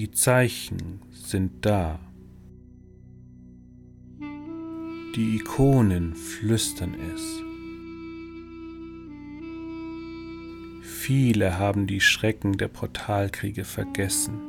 die 0.00 0.12
Zeichen 0.12 1.02
sind 1.12 1.66
da. 1.66 2.00
Die 5.14 5.36
Ikonen 5.36 6.14
flüstern 6.14 6.94
es. 7.14 7.42
Viele 10.82 11.58
haben 11.58 11.86
die 11.86 12.00
Schrecken 12.00 12.56
der 12.56 12.68
Portalkriege 12.68 13.64
vergessen. 13.64 14.40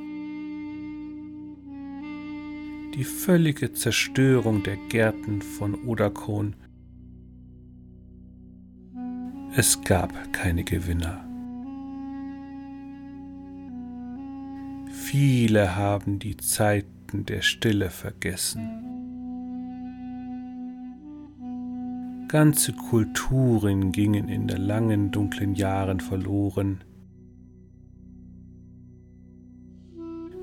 Die 2.96 3.04
völlige 3.04 3.74
Zerstörung 3.74 4.64
der 4.64 4.78
Gärten 4.88 5.42
von 5.42 5.76
Odakon. 5.86 6.56
Es 9.58 9.82
gab 9.84 10.14
keine 10.32 10.64
Gewinner. 10.64 11.31
Viele 15.12 15.76
haben 15.76 16.20
die 16.20 16.38
Zeiten 16.38 17.26
der 17.26 17.42
Stille 17.42 17.90
vergessen. 17.90 18.70
Ganze 22.30 22.72
Kulturen 22.72 23.92
gingen 23.92 24.30
in 24.30 24.48
der 24.48 24.58
langen 24.58 25.12
dunklen 25.12 25.54
Jahren 25.56 26.00
verloren. 26.00 26.82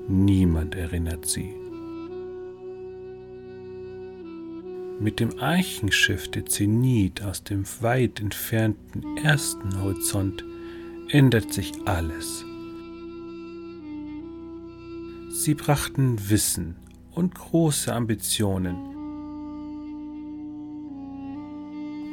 Niemand 0.07 0.75
erinnert 0.75 1.25
sie. 1.25 1.49
Mit 4.99 5.19
dem 5.19 5.39
Eichenschiff 5.39 6.29
der 6.29 6.45
Zenit 6.45 7.23
aus 7.23 7.43
dem 7.43 7.63
weit 7.81 8.19
entfernten 8.19 9.17
ersten 9.17 9.81
Horizont 9.81 10.43
ändert 11.09 11.51
sich 11.51 11.71
alles. 11.85 12.45
Sie 15.41 15.53
brachten 15.53 16.29
Wissen 16.29 16.75
und 17.11 17.33
große 17.33 17.93
Ambitionen. 17.93 18.75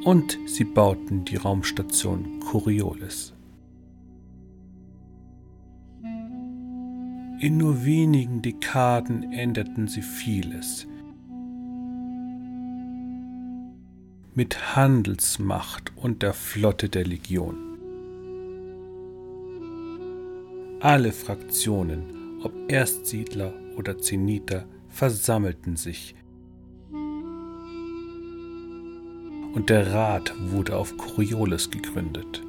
Und 0.04 0.38
sie 0.46 0.62
bauten 0.62 1.24
die 1.24 1.34
Raumstation 1.34 2.38
Coriolis. 2.38 3.34
In 7.40 7.56
nur 7.56 7.84
wenigen 7.84 8.42
Dekaden 8.42 9.32
änderten 9.32 9.88
sie 9.88 10.02
vieles. 10.02 10.86
Mit 14.36 14.76
Handelsmacht 14.76 15.90
und 15.96 16.22
der 16.22 16.32
Flotte 16.32 16.88
der 16.88 17.04
Legion. 17.04 17.56
Alle 20.78 21.10
Fraktionen 21.10 22.15
ob 22.46 22.70
Erstsiedler 22.70 23.52
oder 23.76 23.98
Zeniter, 23.98 24.66
versammelten 24.88 25.74
sich. 25.74 26.14
Und 29.52 29.68
der 29.68 29.92
Rat 29.92 30.32
wurde 30.52 30.76
auf 30.76 30.96
Coriolis 30.96 31.68
gegründet. 31.68 32.44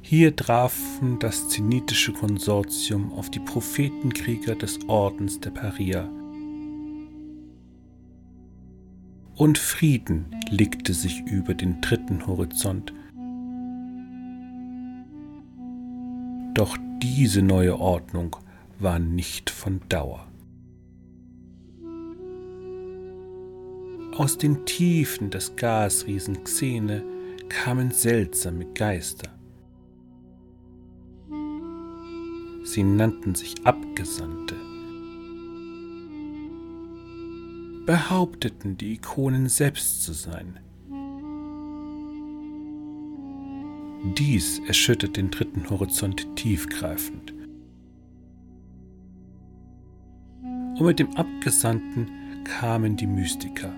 Hier 0.00 0.34
trafen 0.34 1.18
das 1.18 1.50
zenitische 1.50 2.14
Konsortium 2.14 3.12
auf 3.12 3.30
die 3.30 3.40
Prophetenkrieger 3.40 4.54
des 4.54 4.78
Ordens 4.88 5.40
der 5.40 5.50
Paria. 5.50 6.08
Und 9.34 9.58
Frieden 9.58 10.34
legte 10.48 10.94
sich 10.94 11.20
über 11.26 11.52
den 11.52 11.82
dritten 11.82 12.26
Horizont 12.26 12.94
Doch 16.54 16.76
diese 17.02 17.40
neue 17.40 17.78
Ordnung 17.78 18.36
war 18.78 18.98
nicht 18.98 19.48
von 19.48 19.80
Dauer. 19.88 20.26
Aus 24.16 24.36
den 24.36 24.66
Tiefen 24.66 25.30
des 25.30 25.56
Gasriesen 25.56 26.44
Xene 26.44 27.02
kamen 27.48 27.90
seltsame 27.90 28.66
Geister. 28.74 29.30
Sie 32.64 32.82
nannten 32.82 33.34
sich 33.34 33.54
Abgesandte, 33.64 34.54
behaupteten 37.86 38.76
die 38.76 38.92
Ikonen 38.94 39.48
selbst 39.48 40.02
zu 40.02 40.12
sein. 40.12 40.60
Dies 44.04 44.60
erschüttert 44.66 45.16
den 45.16 45.30
dritten 45.30 45.70
Horizont 45.70 46.26
tiefgreifend. 46.34 47.32
Und 50.42 50.86
mit 50.86 50.98
dem 50.98 51.16
Abgesandten 51.16 52.08
kamen 52.42 52.96
die 52.96 53.06
Mystiker. 53.06 53.72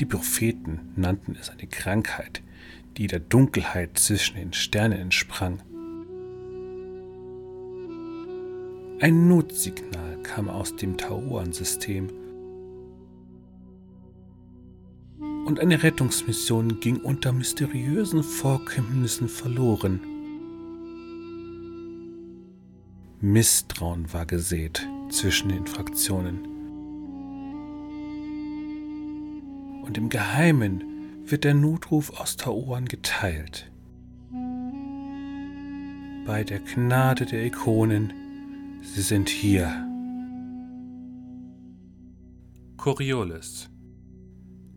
Die 0.00 0.06
Propheten 0.06 0.80
nannten 0.96 1.36
es 1.38 1.50
eine 1.50 1.66
Krankheit, 1.66 2.42
die 2.96 3.08
der 3.08 3.20
Dunkelheit 3.20 3.98
zwischen 3.98 4.36
den 4.36 4.54
Sternen 4.54 4.98
entsprang. 4.98 5.60
Ein 9.00 9.28
Notsignal 9.28 10.22
kam 10.22 10.48
aus 10.48 10.76
dem 10.76 10.96
Tauan-System 10.96 12.08
und 15.52 15.60
eine 15.60 15.82
Rettungsmission 15.82 16.80
ging 16.80 16.96
unter 16.96 17.30
mysteriösen 17.30 18.22
Vorkommnissen 18.22 19.28
verloren. 19.28 20.00
Misstrauen 23.20 24.10
war 24.14 24.24
gesät 24.24 24.88
zwischen 25.10 25.50
den 25.50 25.66
Fraktionen. 25.66 26.38
Und 29.84 29.98
im 29.98 30.08
Geheimen 30.08 30.84
wird 31.26 31.44
der 31.44 31.52
Notruf 31.52 32.18
aus 32.18 32.38
Taoan 32.38 32.86
geteilt. 32.86 33.70
Bei 36.24 36.44
der 36.44 36.60
Gnade 36.60 37.26
der 37.26 37.44
Ikonen, 37.44 38.14
sie 38.80 39.02
sind 39.02 39.28
hier. 39.28 39.86
Coriolis 42.78 43.68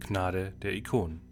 Gnade 0.07 0.53
der 0.61 0.73
Ikonen. 0.73 1.25